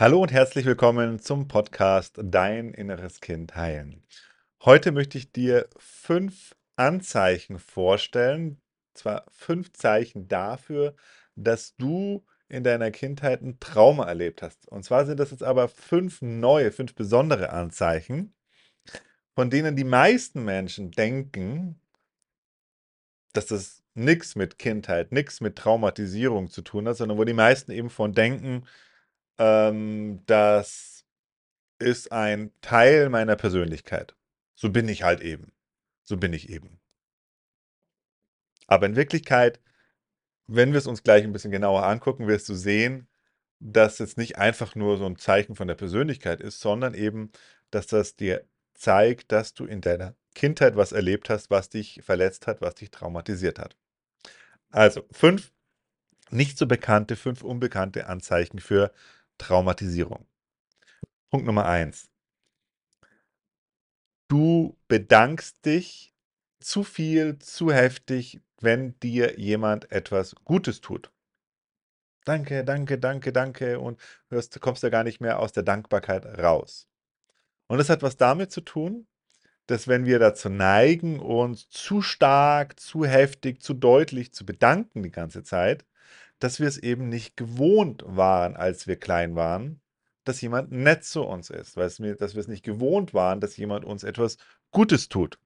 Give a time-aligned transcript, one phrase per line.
[0.00, 4.02] Hallo und herzlich willkommen zum Podcast Dein inneres Kind heilen.
[4.64, 8.60] Heute möchte ich dir fünf Anzeichen vorstellen,
[8.94, 10.96] zwar fünf Zeichen dafür,
[11.36, 14.66] dass du in deiner Kindheit ein Trauma erlebt hast.
[14.66, 18.34] Und zwar sind das jetzt aber fünf neue, fünf besondere Anzeichen,
[19.34, 21.80] von denen die meisten Menschen denken,
[23.34, 27.70] dass das nichts mit Kindheit, nichts mit Traumatisierung zu tun hat, sondern wo die meisten
[27.70, 28.64] eben von denken,
[29.42, 31.04] ähm, das
[31.80, 34.14] ist ein Teil meiner Persönlichkeit.
[34.54, 35.52] So bin ich halt eben.
[36.04, 36.78] So bin ich eben.
[38.68, 39.60] Aber in Wirklichkeit,
[40.46, 43.08] wenn wir es uns gleich ein bisschen genauer angucken, wirst du sehen,
[43.58, 47.32] dass es nicht einfach nur so ein Zeichen von der Persönlichkeit ist, sondern eben,
[47.72, 52.46] dass das dir zeigt, dass du in deiner Kindheit was erlebt hast, was dich verletzt
[52.46, 53.76] hat, was dich traumatisiert hat.
[54.70, 55.52] Also, fünf
[56.30, 58.92] nicht so bekannte, fünf unbekannte Anzeichen für
[59.38, 60.26] Traumatisierung.
[61.30, 62.10] Punkt Nummer eins:
[64.28, 66.14] Du bedankst dich
[66.60, 71.12] zu viel, zu heftig, wenn dir jemand etwas Gutes tut.
[72.24, 76.86] Danke, danke, danke, danke und hörst kommst ja gar nicht mehr aus der Dankbarkeit raus.
[77.66, 79.08] Und das hat was damit zu tun,
[79.66, 85.10] dass wenn wir dazu neigen, uns zu stark, zu heftig, zu deutlich zu bedanken die
[85.10, 85.84] ganze Zeit,
[86.42, 89.80] dass wir es eben nicht gewohnt waren, als wir klein waren,
[90.24, 93.56] dass jemand nett zu uns ist, weil's mir dass wir es nicht gewohnt waren, dass
[93.56, 94.38] jemand uns etwas
[94.70, 95.38] Gutes tut.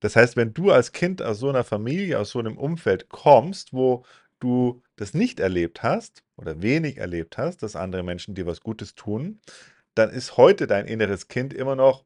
[0.00, 3.72] Das heißt, wenn du als Kind aus so einer Familie, aus so einem Umfeld kommst,
[3.72, 4.04] wo
[4.38, 8.94] du das nicht erlebt hast oder wenig erlebt hast, dass andere Menschen dir was Gutes
[8.94, 9.40] tun,
[9.94, 12.04] dann ist heute dein inneres Kind immer noch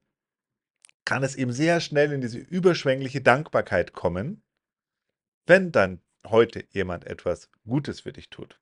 [1.05, 4.43] kann es eben sehr schnell in diese überschwängliche Dankbarkeit kommen,
[5.47, 8.61] wenn dann heute jemand etwas Gutes für dich tut.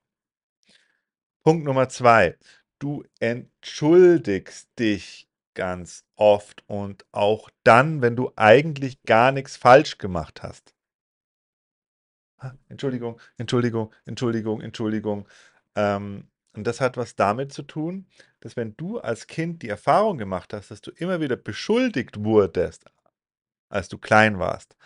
[1.43, 2.37] Punkt Nummer 2:
[2.79, 10.43] Du entschuldigst dich ganz oft und auch dann, wenn du eigentlich gar nichts falsch gemacht
[10.43, 10.75] hast.
[12.39, 15.29] Ah, Entschuldigung, Entschuldigung, Entschuldigung, Entschuldigung.
[15.75, 18.07] Ähm, und das hat was damit zu tun,
[18.41, 22.85] dass wenn du als Kind die Erfahrung gemacht hast, dass du immer wieder beschuldigt wurdest,
[23.69, 24.77] als du klein warst,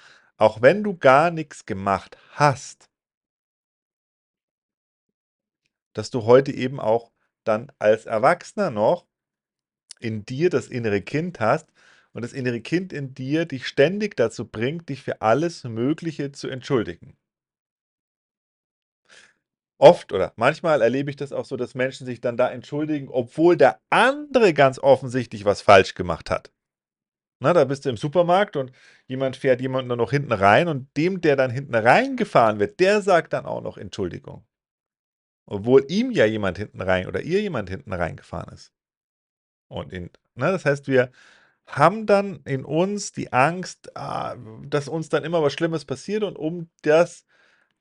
[0.43, 2.91] auch wenn du gar nichts gemacht hast,
[5.93, 7.13] dass du heute eben auch
[7.45, 9.07] dann als Erwachsener noch
[10.01, 11.69] in dir das innere Kind hast
[12.13, 16.49] und das innere Kind in dir dich ständig dazu bringt, dich für alles Mögliche zu
[16.49, 17.17] entschuldigen.
[19.79, 23.57] Oft oder manchmal erlebe ich das auch so, dass Menschen sich dann da entschuldigen, obwohl
[23.57, 26.51] der andere ganz offensichtlich was falsch gemacht hat.
[27.43, 28.71] Na, da bist du im Supermarkt und
[29.09, 33.03] jemand fährt jemanden nur noch hinten rein und dem, der dann hinten reingefahren wird, der
[33.03, 34.47] sagt dann auch noch Entschuldigung.
[35.47, 38.73] Obwohl ihm ja jemand hinten rein oder ihr jemand hinten reingefahren ist.
[39.69, 40.05] Und in,
[40.37, 41.11] ne, das heißt, wir
[41.67, 44.37] haben dann in uns die Angst, ah,
[44.69, 47.27] dass uns dann immer was Schlimmes passiert und um das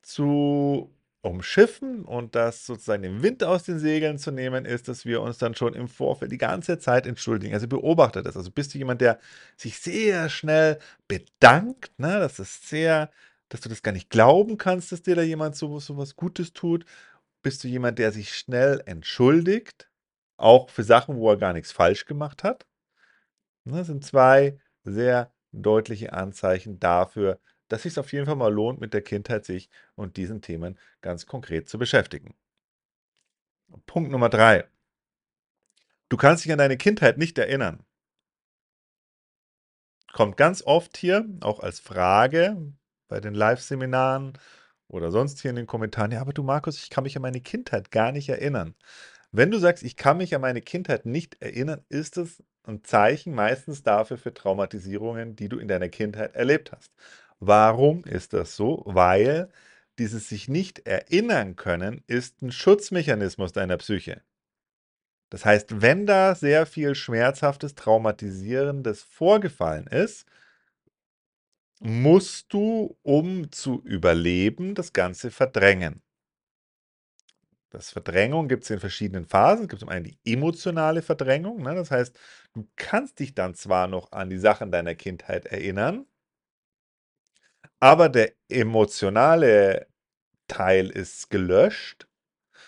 [0.02, 5.22] zu umschiffen und das sozusagen den Wind aus den Segeln zu nehmen, ist, dass wir
[5.22, 7.54] uns dann schon im Vorfeld die ganze Zeit entschuldigen.
[7.54, 8.36] Also beobachte das.
[8.38, 9.20] Also bist du jemand, der
[9.56, 12.20] sich sehr schnell bedankt, ne?
[12.20, 12.38] Das
[12.68, 13.12] sehr,
[13.50, 16.54] dass du das gar nicht glauben kannst, dass dir da jemand so, so was Gutes
[16.54, 16.86] tut.
[17.44, 19.90] Bist du jemand, der sich schnell entschuldigt,
[20.38, 22.66] auch für Sachen, wo er gar nichts falsch gemacht hat?
[23.66, 27.40] Ne, das sind zwei sehr deutliche Anzeichen dafür,
[27.72, 31.26] dass sich's auf jeden Fall mal lohnt, mit der Kindheit sich und diesen Themen ganz
[31.26, 32.36] konkret zu beschäftigen.
[33.86, 34.66] Punkt Nummer 3.
[36.10, 37.84] Du kannst dich an deine Kindheit nicht erinnern.
[40.14, 42.58] Kommt ganz oft hier, auch als Frage
[43.08, 44.34] bei den Live-Seminaren
[44.88, 47.42] oder sonst hier in den Kommentaren: „Ja, aber du Markus, ich kann mich an meine
[47.42, 48.76] Kindheit gar nicht erinnern.“
[49.32, 53.34] Wenn du sagst: „Ich kann mich an meine Kindheit nicht erinnern“, ist es ein Zeichen
[53.36, 56.92] meistens dafür für Traumatisierungen, die du in deiner Kindheit erlebt hast.
[57.44, 58.84] Warum ist das so?
[58.86, 59.50] Weil
[59.98, 64.22] dieses sich nicht erinnern können ist ein Schutzmechanismus deiner Psyche.
[65.32, 70.28] Das heißt, wenn da sehr viel schmerzhaftes, traumatisierendes vorgefallen ist,
[71.80, 76.04] musst du, um zu überleben, das Ganze verdrängen.
[77.72, 79.64] Das Verdrängung gibt es in verschiedenen Phasen.
[79.64, 81.74] Es gibt zum einen die emotionale Verdrängung, ne?
[81.74, 82.20] Das heißt,
[82.54, 86.06] du kannst dich dann zwar noch an die Sachen deiner Kindheit erinnern,
[87.82, 89.88] aber der emotionale
[90.48, 92.08] Teil ist gelöscht.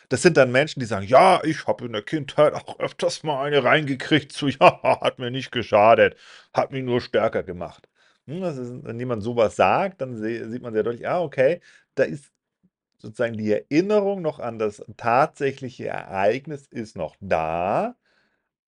[0.10, 3.45] Das sind dann Menschen, die sagen: „Ja, ich habe in der Kindheit auch öfters mal
[3.45, 6.18] eine reingekriegt zu ja, hat mir nicht geschadet,
[6.54, 7.88] hat mich nur stärker gemacht.“
[8.27, 11.62] Hm, ist wenn jemand so was sagt, dann sieht man sehr deutlich, ah, okay,
[11.95, 12.31] da ist
[13.00, 17.95] sozusagen die Erinnerung noch an das tatsächliche Ereignis ist noch da,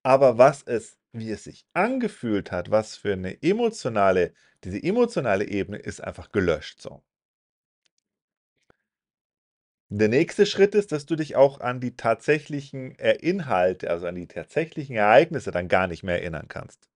[0.04, 4.34] aber was es wie es sich angefühlt hat, was für 'ne emotionale
[4.64, 7.02] diese emotionale Ebene ist einfach gelöscht so.
[9.92, 14.26] Der nächste Schritt ist, dass du dich auch an die tatsächlichen, Inhalte, also an die
[14.28, 16.88] tatsächlichen Ereignisse dann gar nicht mehr erinnern kannst.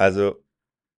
[0.00, 0.42] Also,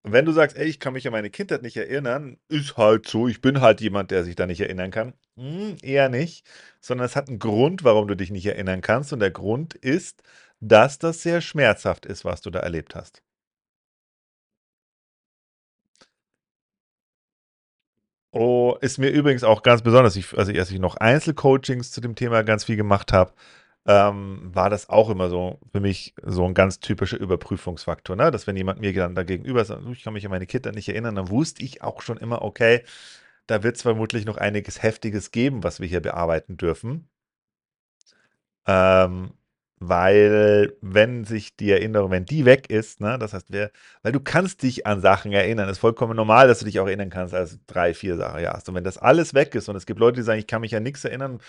[0.04, 3.28] wenn du sagst: „Ey, ich kann mich an meine Kindheit nicht erinnern, ist halt so,
[3.28, 6.46] ich bin halt jemand, der sich da nicht erinnern kann.“ Hm, eher nicht,
[6.80, 10.22] sondern es hat 'n Grund, warum du dich nicht erinnern kannst und der Grund ist,
[10.60, 13.20] dass das sehr schmerzhaft ist, was du da erlebt hast.
[18.36, 22.16] Oh, ist mir übrigens auch ganz besonders ich also, als ich noch Einzelcoachings zu dem
[22.16, 23.32] Thema ganz viel gemacht habe,
[23.86, 28.32] ähm, war das auch immer so für mich so 'n ganz typischer Überprüfungsfaktor, ne?
[28.32, 30.74] Dass wenn jemand mir dann da gegenüber sagt: „Du, ich kann mich an meine Kindheit
[30.74, 32.82] nicht erinnern“, dann wusste ich auch schon immer: „Okay,
[33.46, 37.08] da wird's vermutlich noch einiges Heftiges geben, was wir hier bearbeiten dürfen.“
[38.66, 39.34] Ähm,
[39.88, 43.70] weil wenn sich die Erinnerung wenn die weg ist, ne, das heißt, wer
[44.02, 45.68] weil du kannst dich an Sachen erinnern.
[45.68, 48.68] Ist vollkommen normal, dass du dich auch erinnern kannst, als 3, 4 Jahre hast.
[48.68, 50.74] Und wenn das alles weg ist und es gibt Leute, die sagen: „Ich kann mich
[50.76, 51.40] an nix erinnern“,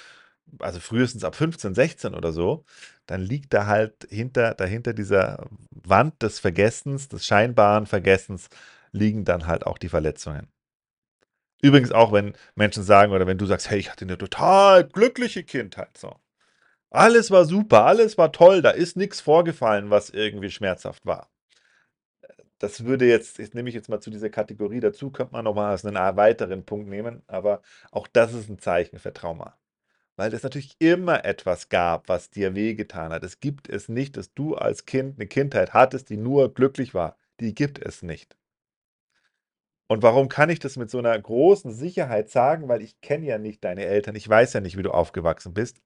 [0.59, 2.65] also, frühestens ab 15, 16 oder so,
[3.07, 8.49] dann liegt da halt hinter dahinter dieser Wand des Vergessens, des scheinbaren Vergessens,
[8.93, 10.47] liegen dann halt auch die Verletzungen.
[11.61, 15.43] Übrigens auch, wenn Menschen sagen oder wenn du sagst: „Hey, ich hatte 'ne total glückliche
[15.43, 16.15] Kindheit“, so.
[16.95, 21.27] Alles war super, alles war toll, da ist nix vorgefallen, was irgendwie schmerzhaft war.
[22.61, 25.53] Das würde jetzt das nehme ich jetzt mal zu dieser Kategorie dazu, könnte man noch
[25.55, 27.61] mal als 'nen, äh, weiteren Punkt nehmen, aber
[27.91, 29.57] auch das ist 'n Zeichen für Trauma.
[30.17, 33.23] Weil es natürlich immer etwas gab, was dir wehgetan hat.
[33.23, 37.17] Es gibt es nicht, dass du als Kind 'ne Kindheit hattest, die nur glücklich war.
[37.41, 38.35] Die gibt es nicht.
[39.91, 42.67] Und warum kann ich das mit so 'ner großen Sicherheit sagen?
[42.67, 44.15] Weil ich kenne ja nicht deine Eltern.
[44.15, 45.77] Ich weiß ja nicht, wie du aufgewachsen bist.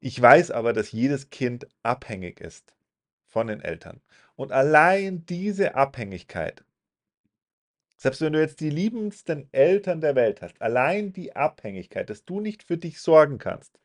[0.00, 2.74] Ich weiß aber, dass jedes Kind abhängig ist
[3.26, 4.00] von den Eltern.
[4.36, 6.64] Und allein diese Abhängigkeit
[7.98, 12.40] selbst wenn du jetzt die liebendsten Eltern der Welt hast, allein die Abhängigkeit, dass du
[12.40, 13.78] nicht für dich sorgen kannst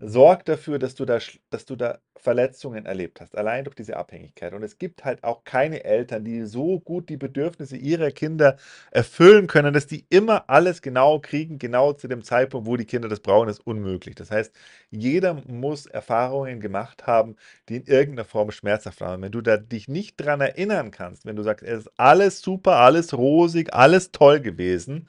[0.00, 1.18] sorgt dafür, dass du da
[1.50, 4.52] dass du da Verletzungen erlebt hast, allein durch diese Abhängigkeit.
[4.52, 8.56] Und es gibt halt auch keine Eltern, die so gut die Bedürfnisse ihrer Kinder
[8.90, 13.08] erfüllen können, dass die immer alles genau kriegen, genau zu dem Zeitpunkt, wo die Kinder
[13.08, 14.14] das brauchen, ist unmöglich.
[14.16, 14.52] Das heißt,
[14.90, 17.36] jeder muss Erfahrungen gemacht haben,
[17.68, 19.22] die in irgend 'ner Form schmerzhaft waren.
[19.22, 22.76] Wenn du da dich nicht dran erinnern kannst, wenn du sagst: „Es ist alles super,
[22.76, 25.08] alles rosig, alles toll gewesen“,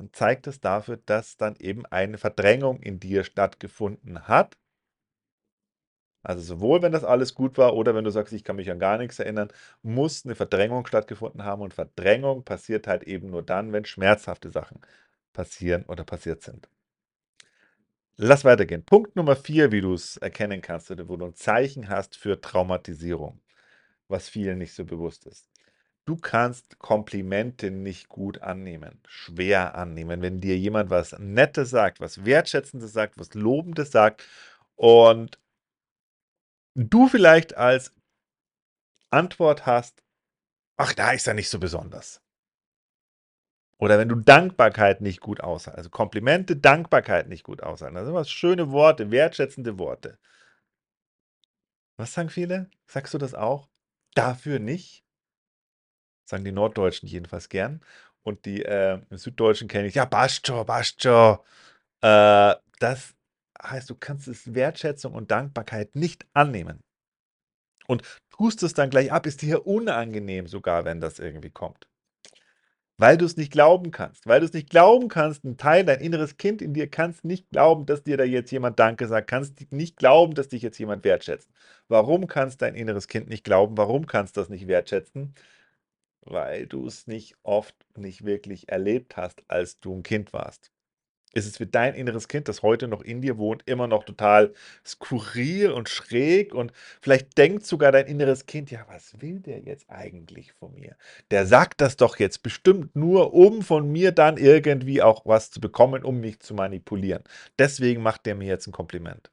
[0.00, 4.56] dann zeigt das dafür, dass dann eben eine Verdrängung in dir stattgefunden hat.
[6.24, 8.78] Also, sowohl wenn das alles gut war oder wenn du sagst: „Ich kann mich an
[8.78, 9.48] gar nix erinnern“,
[9.82, 14.80] muss 'ne Verdrängung stattgefunden haben und Verdrängung passiert halt eben nur dann, wenn schmerzhafte Sachen
[15.32, 16.68] passieren oder passiert sind.
[18.18, 18.84] Lass weitergehen.
[18.84, 23.40] Punkt Nummer 4, wie du's erkennen kannst oder wo du 'n Zeichen hast für Traumatisierung,
[24.08, 25.49] was vielen nicht so bewusst ist.
[26.10, 30.22] Du kannst Komplimente nicht gut annehmen, schwer annehmen.
[30.22, 34.24] Wenn dir jemand was Nettes sagt, was Wertschätzendes sagt, was Lobendes sagt
[34.74, 35.38] und
[36.76, 37.92] du vielleicht als
[39.12, 40.02] Antwort hast:
[40.76, 42.20] „Ach, na, ist ja nicht so besonders.“
[43.80, 47.94] Oder wenn du Dankbarkeit nicht gut ausha also, Komplimente, Dankbarkeit nicht gut aushalten.
[47.94, 50.18] Das sind immer schöne Worte, wertschätzende Worte.
[51.98, 52.68] Was sagen viele?
[52.86, 53.68] Sagst du das auch?
[54.14, 55.04] „Dafür nicht?“
[56.30, 57.80] Sagen die Norddeutschen jedenfalls gern.
[58.22, 61.44] Und die, äh, Süddeutschen kenne ich: „Ja, passt scho, passt scho.“
[62.02, 63.14] Äh, das
[63.62, 66.80] heißt, du kannst es Wertschätzung und Dankbarkeit nicht annehmen.
[67.86, 71.86] Und tust es dann gleich ab, ist dir unangenehm sogar, wenn das irgendwie kommt.
[73.00, 74.26] Weil du's nicht glauben kannst.
[74.26, 77.86] Weil du's nicht glauben kannst, 'n Teil dein inneres Kind in dir kann's nicht glauben,
[77.86, 81.48] dass dir da jetzt jemand Danke sagt, kannst nicht glauben, dass dich jetzt jemand wertschätzt.
[81.88, 83.78] Warum kann's dein inneres Kind nicht glauben?
[83.78, 85.34] Warum kann's das nicht wertschätzen?
[86.26, 90.70] Weil du's nicht oft nicht wirklich erlebt hast, als du 'n Kind warst.
[91.34, 94.54] Ist es für dein inneres Kind, das heute noch in dir wohnt, immer noch total
[94.86, 96.72] skurril und schräg und
[97.02, 100.96] vielleicht denkt sogar dein inneres Kind: „Ja, was will der jetzt eigentlich von mir?
[101.30, 105.60] Der sagt das doch jetzt bestimmt nur, um von mir dann irgendwie auch was zu
[105.60, 107.24] bekommen, um mich zu manipulieren.
[107.58, 109.30] Deswegen macht der mir jetzt 'n Kompliment.“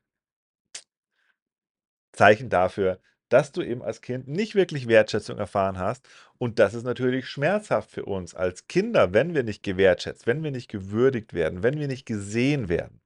[2.15, 2.99] Zeichen dafür,
[3.29, 6.07] dass du eben als Kind nicht wirklich Wertschätzung erfahren hast.
[6.37, 10.51] Und das ist natürlich schmerzhaft für uns als Kinder, wenn wir nicht gewertschätzt, wenn wir
[10.51, 13.01] nicht gewürdigt werden, wenn wir nicht gesehen werden.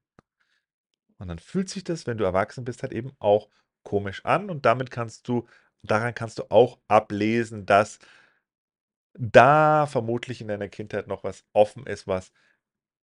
[1.17, 3.49] Und dann fühlt sich das, wenn du erwachsen bist, halt eben auch
[3.83, 5.47] komisch an und damit kannst du
[5.83, 7.99] daran kannst du auch ablesen, dass
[9.13, 12.31] da vermutlich in deiner Kindheit noch was offen ist, was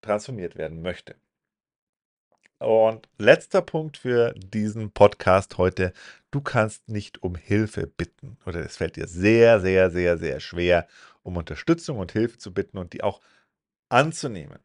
[0.02, 1.16] transformiert werden möchte.
[2.64, 5.92] Und letzter Punkt für diesen Podcast heute.
[6.32, 10.88] Du kannst nicht um Hilfe bitten oder es fällt dir sehr, sehr, sehr, sehr schwer,
[11.24, 13.20] um Unterstützung und Hilfe zu bitten und die auch
[13.90, 14.60] anzunehmen.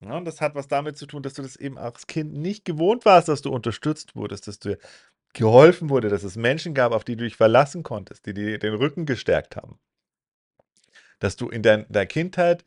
[0.00, 2.64] Ja, und das hat was damit zu tun, dass du das eben als Kind nicht
[2.64, 4.78] gewohnt warst, dass du unterstützt wurdest, dass dir
[5.34, 8.74] geholfen wurde, dass es Menschen gab, auf die du dich verlassen konntest, die dir den
[8.74, 9.78] Rücken gestärkt haben.
[11.18, 12.64] Dass du in dein, deiner Kindheit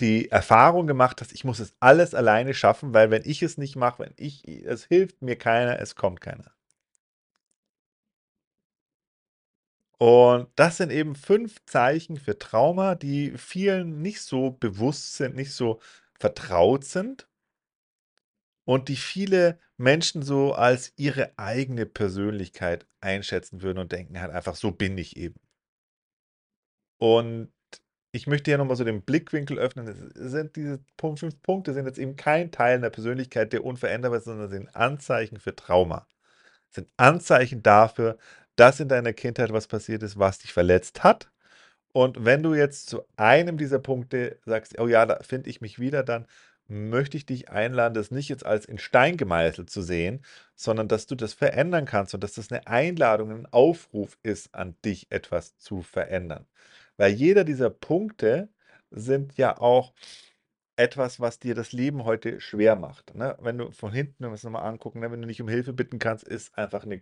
[0.00, 3.76] die Erfahrung gemacht hast, ich muss es alles alleine schaffen, weil wenn ich es nicht
[3.76, 6.52] mache, wenn ich, es hilft mir keiner, es kommt keiner.
[9.98, 15.52] Und das sind eben fünf Zeichen für Trauma, die vielen nicht so bewusst sind, nicht
[15.52, 15.78] so
[16.18, 17.28] vertraut sind
[18.64, 24.56] und die viele Menschen so als ihre eigene Persönlichkeit einschätzen würden und denken halt einfach,
[24.56, 25.40] so bin ich eben.
[26.98, 27.52] Und
[28.12, 29.88] ich möchte ja nochmal so den Blickwinkel öffnen.
[29.88, 34.24] Es sind diese fünf Punkte sind jetzt eben kein Teil der Persönlichkeit, der unveränderbar ist,
[34.24, 36.06] sondern sind Anzeichen für Trauma.
[36.70, 38.18] Sind Anzeichen dafür,
[38.56, 41.30] dass in deiner Kindheit was passiert ist, was dich verletzt hat.
[41.92, 45.78] Und wenn du jetzt zu einem dieser Punkte sagst, oh ja, da finde ich mich
[45.80, 46.26] wieder, dann
[46.68, 50.24] möchte ich dich einladen, das nicht jetzt als in Stein gemeißelt zu sehen,
[50.54, 54.76] sondern dass du das verändern kannst und dass das eine Einladung, ein Aufruf ist, an
[54.84, 56.46] dich etwas zu verändern.
[57.00, 58.50] Weil jeder dieser Punkte
[58.90, 59.94] sind ja auch
[60.76, 63.14] etwas, was dir das Leben heute schwer macht.
[63.14, 63.38] Ne?
[63.40, 65.72] Wenn du von hinten, wenn wir es nochmal angucken, ne, wenn du nicht um Hilfe
[65.72, 67.00] bitten kannst, ist einfach eine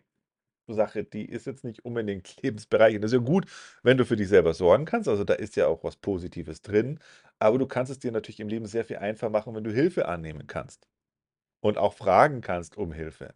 [0.69, 3.03] Sache, die ist jetzt nicht unbedingt lebensbereichernd.
[3.03, 3.51] Das ist ja gut,
[3.83, 5.09] wenn du für dich selber sorgen kannst.
[5.09, 7.01] Also da ist ja auch was Positives drin.
[7.41, 10.07] Aber du kannst es dir natürlich im Leben sehr viel einfacher machen, wenn du Hilfe
[10.07, 10.87] annehmen kannst.
[11.59, 13.35] Und auch fragen kannst um Hilfe.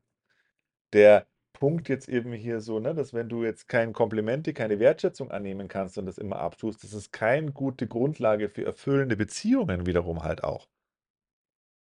[0.93, 5.31] Der Punkt jetzt eben hier so, ne, dass wenn du jetzt keine Komplimente, keine Wertschätzung
[5.31, 10.23] annehmen kannst und das immer abtust, das ist keine gute Grundlage für erfüllende Beziehungen wiederum
[10.25, 10.67] halt auch.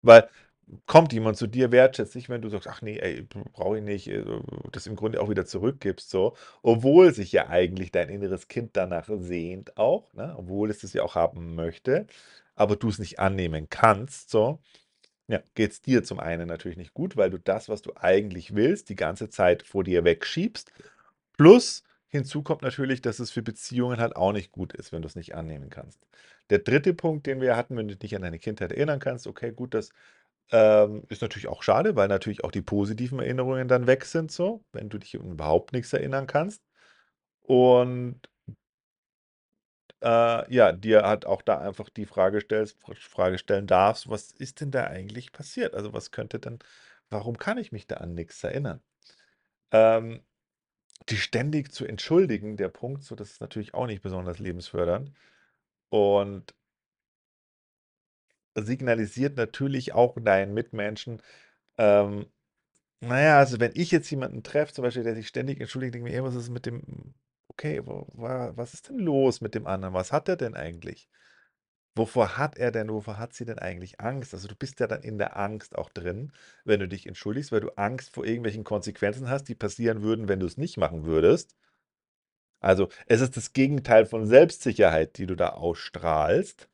[0.03, 0.29] Weil
[0.87, 4.09] kommt jemand zu dir, wertschätzt dich, wenn du sagst, ach nee, ey, brauche ich nicht,
[4.09, 4.25] äh,
[4.73, 9.09] das im Grunde auch wieder zurückgibst, so, obwohl sich ja eigentlich dein inneres Kind danach
[9.19, 12.07] sehnt auch, ne, obwohl es das ja auch haben möchte,
[12.57, 14.61] aber du es nicht annehmen kannst, so,
[15.29, 18.55] ja, geht es dir zum einen natürlich nicht gut, weil du das, was du eigentlich
[18.55, 20.71] willst, die ganze Zeit vor dir wegschiebst.
[21.37, 25.09] Plus hinzu kommt natürlich, dass es für Beziehungen halt auch nicht gut ist, wenn du
[25.09, 26.01] es nicht annehmen kannst.
[26.51, 29.51] Der dritte Punkt, den wir hatten, wenn du dich an deine Kindheit erinnern kannst, okay,
[29.53, 29.91] gut, das
[30.53, 34.63] ähm, ist natürlich auch schade, weil natürlich auch die positiven Erinnerungen dann weg sind, so,
[34.73, 36.63] wenn du dich überhaupt nichts erinnern kannst.
[37.41, 38.21] Und
[40.05, 44.61] äh, ja, dir halt auch da einfach die Frage stellst, Frage stellen darfst, was ist
[44.61, 45.75] denn da eigentlich passiert?
[45.75, 46.59] Also was könnte denn,
[47.11, 48.83] warum kann ich mich da an nichts erinnern?
[49.73, 50.23] Ähm,
[51.11, 55.13] die ständig zu entschuldigen, der Punkt, so das ist natürlich auch nicht besonders lebensfördernd.
[55.91, 56.55] Und
[58.57, 61.21] signalisiert natürlich auch deinen Mitmenschen,
[61.79, 62.27] ähm,
[63.01, 66.15] naja, also wenn ich jetzt jemanden treffe, zum Beispiel, der sich ständig entschuldigt, denke ich
[66.15, 67.15] mir, ey, was ist mit dem,
[67.49, 69.95] okay, wo, wa, was ist denn los mit dem anderen?
[69.95, 71.09] Was hat er denn eigentlich?
[71.97, 74.35] Wovor hat er denn, wovor hat sie denn eigentlich Angst?
[74.35, 76.33] Also du bist ja dann in der Angst auch drin,
[76.65, 80.41] wenn du dich entschuldigst, weil du Angst vor irgendwelchen Konsequenzen hast, die passieren würden, wenn
[80.41, 81.57] du es nicht machen würdest.
[82.61, 86.69] Also es ist das Gegenteil von Selbstsicherheit, die du da ausstrahlst.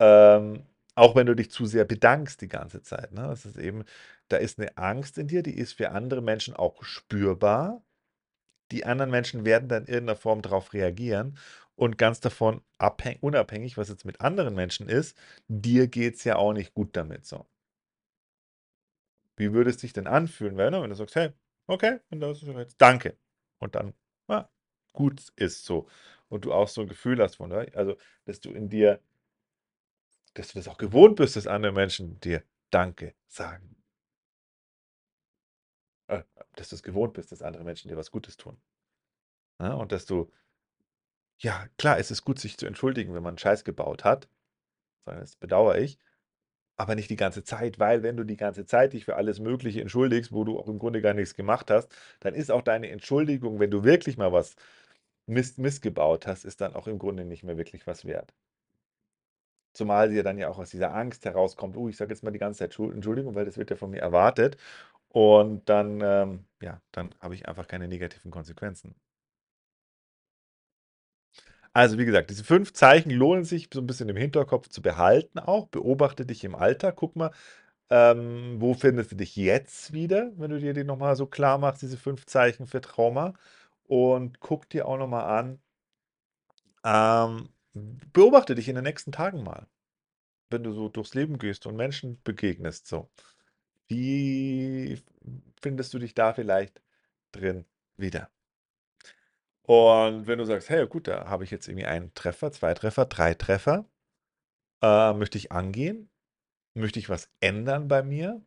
[0.00, 3.12] Ähm, auch wenn du dich zu sehr bedankst die ganze Zeit.
[3.12, 3.22] Ne?
[3.22, 3.84] Das ist eben,
[4.28, 7.82] da ist eine Angst in dir, die ist für andere Menschen auch spürbar.
[8.72, 11.38] Die anderen Menschen werden dann in irgendeiner Form darauf reagieren
[11.76, 12.62] und ganz davon
[13.20, 15.16] unabhängig, was jetzt mit anderen Menschen ist,
[15.48, 17.46] dir geht es ja auch nicht gut damit so.
[19.36, 21.30] Wie würde es dich denn anfühlen, wenn, wenn du sagst, hey,
[21.66, 23.16] okay, und das ist jetzt danke.
[23.58, 23.94] Und dann,
[24.28, 24.50] ja,
[24.92, 25.88] gut ist so.
[26.28, 27.96] Und du auch so ein Gefühl hast von, also,
[28.26, 29.00] dass du in dir,
[30.34, 33.79] dass du das auch gewohnt bist, dass andere Menschen dir Danke sagen.
[36.56, 38.60] Dass du es gewohnt bist, dass andere Menschen dir was Gutes tun.
[39.60, 40.30] Ja, und dass du
[41.42, 44.28] ja, klar, es ist gut, sich zu entschuldigen, wenn man Scheiß gebaut hat.
[45.06, 45.98] Das bedauere ich.
[46.76, 49.80] Aber nicht die ganze Zeit, weil wenn du die ganze Zeit dich für alles Mögliche
[49.82, 53.60] entschuldigst, wo du auch im Grunde gar nichts gemacht hast, dann ist auch deine Entschuldigung,
[53.60, 54.56] wenn du wirklich mal was
[55.26, 58.34] Mist, missgebaut hast, ist dann auch im Grunde nicht mehr wirklich was wert.
[59.72, 62.32] Zumal sie ja dann ja auch aus dieser Angst herauskommt, oh, ich sage jetzt mal
[62.32, 64.56] die ganze Zeit Entschuldigung, weil das wird ja von mir erwartet.
[65.10, 68.94] Und dann, ähm, ja, dann habe ich einfach keine negativen Konsequenzen.
[71.72, 75.38] Also, wie gesagt, diese fünf Zeichen lohnen sich so ein bisschen im Hinterkopf zu behalten
[75.38, 75.68] auch.
[75.68, 76.96] Beobachte dich im Alltag.
[76.96, 77.30] Guck mal,
[77.90, 81.82] ähm, wo findest du dich jetzt wieder, wenn du dir die nochmal so klar machst,
[81.82, 83.34] diese fünf Zeichen für Trauma.
[83.84, 85.60] Und guck dir auch nochmal an,
[86.84, 89.66] Ähm, beobachte dich in den nächsten Tagen mal,
[90.50, 93.10] wenn du so durchs Leben gehst und Menschen begegnest, so.
[93.90, 95.02] Wie
[95.60, 96.80] findest du dich da vielleicht
[97.32, 97.66] drin
[97.96, 98.30] wieder?
[99.62, 103.06] Und wenn du sagst, hey, gut, da habe ich jetzt irgendwie einen Treffer, zwei Treffer,
[103.06, 103.86] drei Treffer,
[104.82, 106.10] äh, möchte ich angehen?
[106.74, 108.42] Möchte ich was ändern bei mir?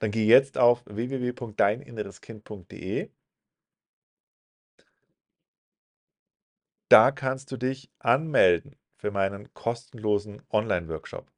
[0.00, 3.10] Dann geh jetzt auf www.deininnereskind.de.
[6.90, 11.30] Da kannst du dich anmelden für meinen kostenlosen Online-Workshop.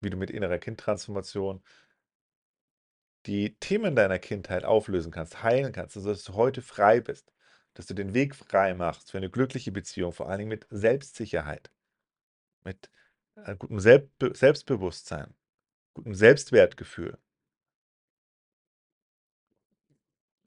[0.00, 1.62] Wie du mit innerer Kindtransformation
[3.26, 7.32] die Themen deiner Kindheit auflösen kannst, heilen kannst, also dass du heute frei bist,
[7.74, 11.70] dass du den Weg frei machst für eine glückliche Beziehung, vor allen Dingen mit Selbstsicherheit,
[12.64, 12.90] mit
[13.36, 15.34] äh, gutem Selbstbe Selbstbewusstsein,
[15.94, 17.18] gutem Selbstwertgefühl.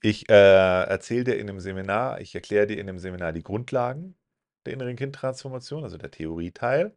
[0.04, 4.16] Ich äh, erzähle dir in dem Seminar, ich erkläre dir in dem Seminar die Grundlagen
[4.66, 6.96] der inneren Kindtransformation, also der Theorieteil.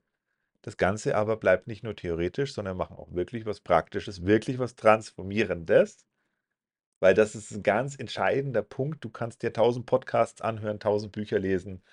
[0.65, 4.75] Das Ganze aber bleibt nicht nur theoretisch, sondern machen auch wirklich was Praktisches, wirklich was
[4.75, 6.07] Transformierendes.
[6.99, 9.03] Weil das ist ein ganz entscheidender Punkt.
[9.05, 11.83] Du kannst dir tausend Podcasts anhören, tausend Bücher lesen,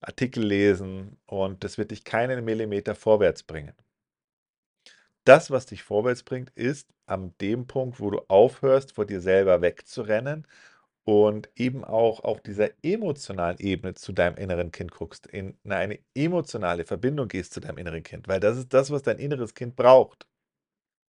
[0.00, 3.74] Artikel lesen und das wird dich keinen Millimeter vorwärts bringen.
[5.24, 9.62] Das, was dich vorwärts bringt, ist an dem Punkt, wo du aufhörst, vor dir selber
[9.62, 10.46] wegzurennen
[11.04, 16.84] und eben auch auf dieser emotionalen Ebene zu deinem inneren Kind guckst, in eine emotionale
[16.84, 20.28] Verbindung gehst zu deinem inneren Kind, weil das ist das, was dein inneres Kind braucht.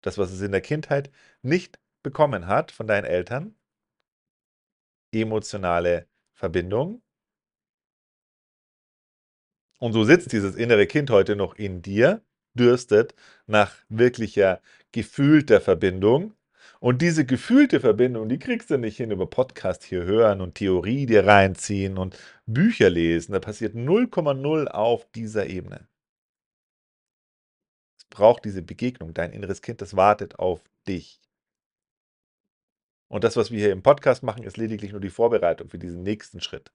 [0.02, 3.56] Das, was es in der Kindheit nicht bekommen hat von deinen Eltern,
[5.14, 7.02] emotionale Verbindung.
[9.80, 13.16] Und so sitzt dieses innere Kind heute noch in dir, dürstet
[13.48, 16.36] nach wirklicher gefühlter Verbindung.
[16.84, 21.06] Und diese gefühlte Verbindung, die kriegst du nicht hin über Podcast hier hören und Theorie
[21.06, 23.34] dir reinziehen und Bücher lesen.
[23.34, 25.88] Da passiert 0,0 auf dieser Ebene.
[28.00, 29.14] Es braucht diese Begegnung.
[29.14, 31.22] Dein inneres Kind, das wartet auf dich.
[33.10, 36.02] Und das, was wir hier im Podcast machen, ist lediglich nur die Vorbereitung für diesen
[36.02, 36.72] nächsten Schritt.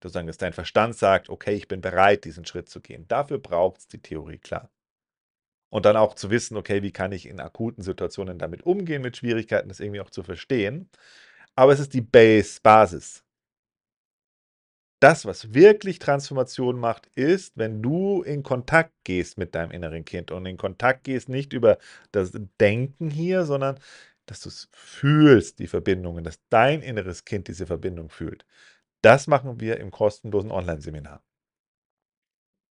[0.00, 3.08] Sozusagen, dass dein Verstand sagt, okay, ich bin bereit, diesen Schritt zu gehen.
[3.08, 4.70] Dafür braucht es die Theorie, klar.
[5.70, 9.16] Und dann auch zu wissen, okay, wie kann ich in akuten Situationen damit umgehen, mit
[9.16, 10.90] Schwierigkeiten, das irgendwie auch zu verstehen.
[11.54, 13.24] Aber es ist die Base, Basis.
[15.00, 20.30] Das, was wirklich Transformation macht, ist, wenn du in Kontakt gehst mit deinem inneren Kind
[20.30, 21.78] und in Kontakt gehst nicht über
[22.12, 23.78] das Denken hier, sondern
[24.26, 28.44] dass du es fühlst, die Verbindungen, dass dein inneres Kind diese Verbindung fühlt.
[29.02, 31.22] Das machen wir im kostenlosen Online-Seminar.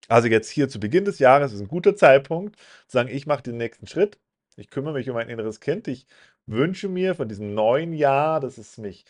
[0.09, 3.43] Also jetzt hier zu Beginn des Jahres ist ein guter Zeitpunkt, zu sagen, ich mache
[3.43, 4.19] den nächsten Schritt.
[4.57, 5.87] Ich kümmere mich um mein inneres Kind.
[5.87, 6.05] Ich
[6.45, 9.05] wünsche mir von diesem neuen Jahr, dass es mich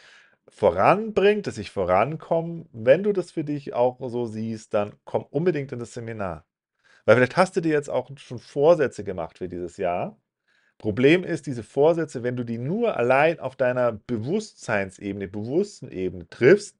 [0.50, 2.66] voranbringt, dass ich vorankomme.
[2.74, 6.46] Wenn du das für dich auch so siehst, dann komm unbedingt in das Seminar.
[7.06, 10.18] Weil vielleicht hast du dir jetzt auch schon Vorsätze gemacht für dieses Jahr
[10.80, 16.78] Problem ist, diese Vorsätze, wenn du die nur allein auf deiner Bewusstseinsebene, bewussten Ebene triffst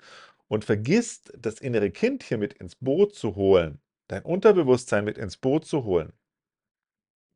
[0.48, 5.38] und vergisst, das innere Kind hier mit ins Boot zu holen, dein Unterbewusstsein mit ins
[5.38, 6.12] Boot zu holen,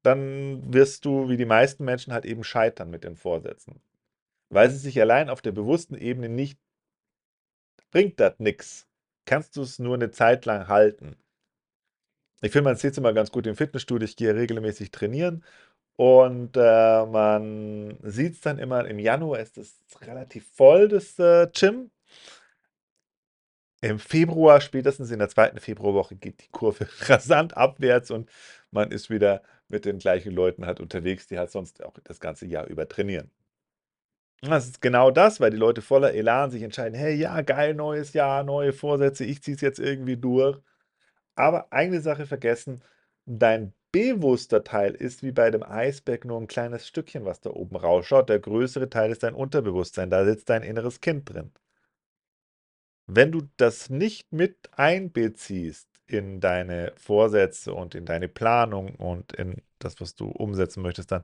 [0.04, 3.82] dann wirst du, wie die meisten Menschen, halt eben scheitern mit den Vorsätzen.
[4.50, 6.60] Weil sie sich allein auf der bewussten Ebene nicht,
[7.92, 8.88] bringt das nichts.
[9.26, 11.16] Kannst du es nur eine Zeit lang halten.
[12.42, 14.06] Ich finde, man sieht es immer ganz gut im Fitnessstudio.
[14.06, 15.46] Ich gehe regelmäßig trainieren
[15.96, 21.48] und äh, man sieht es dann immer, im Januar ist es relativ voll, das äh,
[21.54, 21.92] Gym.
[23.84, 28.30] Im Februar, spätestens in der zweiten Februarwoche, geht die Kurve rasant abwärts und
[28.72, 32.46] man ist wieder mit den gleichen Leuten halt unterwegs, die halt sonst auch das ganze
[32.46, 33.30] Jahr über trainieren.
[34.42, 38.14] Das ist genau das, weil die Leute voller Elan sich entscheiden, hey, ja, geil, neues
[38.14, 40.58] Jahr, neue Vorsätze, ich ziehe es jetzt irgendwie durch.
[41.36, 42.82] Aber eine Sache vergessen,
[43.26, 47.76] dein bewusster Teil ist wie bei dem Eisberg nur ein kleines Stückchen, was da oben
[47.76, 48.30] rausschaut.
[48.30, 51.52] Der größere Teil ist dein Unterbewusstsein, da sitzt dein inneres Kind drin.
[53.08, 59.62] Wenn du das nicht mit einbeziehst in deine Vorsätze und in deine Planung und in
[59.80, 61.24] das, was du umsetzen möchtest, dann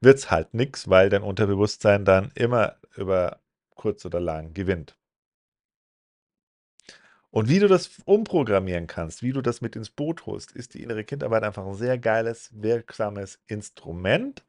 [0.00, 3.40] wird es halt nichts, weil dein Unterbewusstsein dann immer über
[3.74, 4.96] kurz oder lang gewinnt.
[7.30, 10.82] Und wie du das umprogrammieren kannst, wie du das mit ins Boot holst, ist die
[10.82, 14.44] innere Kindarbeit einfach ein sehr geiles, wirksames Instrument.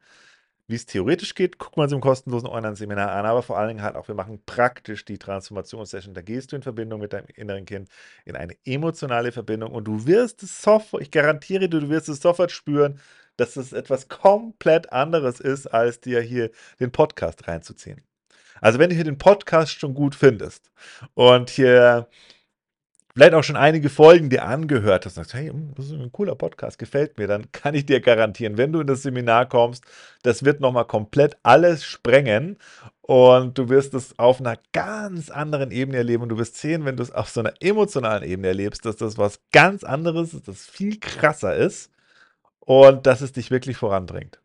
[0.68, 3.82] Wie es theoretisch geht, gucken wir uns im kostenlosen Online-Seminar an, aber vor allen Dingen
[3.82, 6.14] halt auch, wir machen praktisch die Transformationssession.
[6.14, 7.88] Da gehst du in Verbindung mit deinem inneren Kind,
[8.24, 12.20] in eine emotionale Verbindung und du wirst es sofort, ich garantiere dir, du wirst es
[12.20, 13.00] sofort spüren,
[13.36, 18.02] dass es etwas komplett anderes ist, als dir hier den Podcast reinzuziehen.
[18.60, 20.70] Also wenn du hier den Podcast schon gut findest
[21.14, 22.08] und hier
[23.14, 26.12] vielleicht auch schon einige Folgen dir angehört hast und sagst, hey, hm, das ist ein
[26.12, 29.84] cooler Podcast, gefällt mir, dann kann ich dir garantieren, wenn du in das Seminar kommst,
[30.22, 32.56] das wird nochmal komplett alles sprengen
[33.02, 36.96] und du wirst es auf einer ganz anderen Ebene erleben und du wirst sehen, wenn
[36.96, 40.66] du es auf so einer emotionalen Ebene erlebst, dass das was ganz anderes ist, das
[40.66, 41.90] viel krasser ist
[42.60, 44.40] und dass es dich wirklich voranbringt.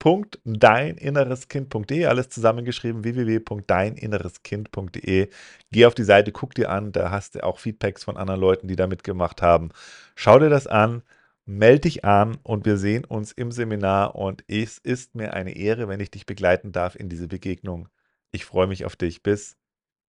[0.00, 5.28] www.deininnereskind.de, alles zusammengeschrieben, www.deininnereskind.de.
[5.70, 8.68] Geh auf die Seite, guck dir an, da hast du auch Feedbacks von anderen Leuten,
[8.68, 9.70] die da mitgemacht haben.
[10.14, 11.02] Schau dir das an,
[11.44, 15.88] melde dich an und wir sehen uns im Seminar und es ist mir eine Ehre,
[15.88, 17.88] wenn ich dich begleiten darf in diese Begegnung.
[18.32, 19.22] Ich freue mich auf dich.
[19.22, 19.56] Bis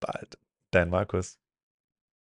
[0.01, 0.39] bald.
[0.71, 1.39] Dein Markus.